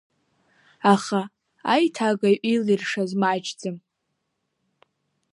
[0.93, 1.21] Аха
[1.73, 3.77] аиҭагаҩ илиршаз маҷӡам.